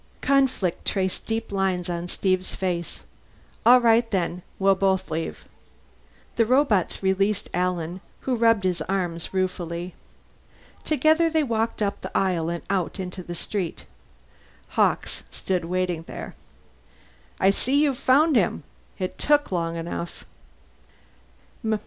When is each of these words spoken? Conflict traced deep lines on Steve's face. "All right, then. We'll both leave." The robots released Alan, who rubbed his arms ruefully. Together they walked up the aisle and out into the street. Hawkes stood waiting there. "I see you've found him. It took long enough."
Conflict 0.21 0.87
traced 0.87 1.27
deep 1.27 1.51
lines 1.51 1.87
on 1.87 2.07
Steve's 2.07 2.55
face. 2.55 3.03
"All 3.67 3.79
right, 3.79 4.09
then. 4.09 4.41
We'll 4.57 4.73
both 4.73 5.11
leave." 5.11 5.45
The 6.37 6.45
robots 6.47 7.03
released 7.03 7.51
Alan, 7.53 8.01
who 8.21 8.35
rubbed 8.35 8.63
his 8.63 8.81
arms 8.89 9.31
ruefully. 9.31 9.93
Together 10.83 11.29
they 11.29 11.43
walked 11.43 11.83
up 11.83 12.01
the 12.01 12.09
aisle 12.17 12.49
and 12.49 12.63
out 12.67 12.99
into 12.99 13.21
the 13.21 13.35
street. 13.35 13.85
Hawkes 14.69 15.21
stood 15.29 15.65
waiting 15.65 16.01
there. 16.07 16.33
"I 17.39 17.51
see 17.51 17.83
you've 17.83 17.99
found 17.99 18.35
him. 18.35 18.63
It 18.97 19.19
took 19.19 19.51
long 19.51 19.75
enough." 19.75 20.25